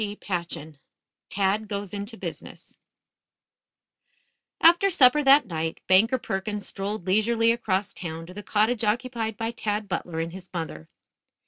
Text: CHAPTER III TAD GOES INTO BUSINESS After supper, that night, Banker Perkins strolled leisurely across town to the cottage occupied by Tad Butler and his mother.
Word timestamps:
CHAPTER 0.01 0.59
III 0.59 0.79
TAD 1.29 1.67
GOES 1.67 1.93
INTO 1.93 2.17
BUSINESS 2.17 2.75
After 4.59 4.89
supper, 4.89 5.21
that 5.21 5.45
night, 5.45 5.79
Banker 5.85 6.17
Perkins 6.17 6.65
strolled 6.65 7.05
leisurely 7.05 7.51
across 7.51 7.93
town 7.93 8.25
to 8.25 8.33
the 8.33 8.41
cottage 8.41 8.83
occupied 8.83 9.37
by 9.37 9.51
Tad 9.51 9.87
Butler 9.87 10.17
and 10.19 10.33
his 10.33 10.49
mother. 10.51 10.89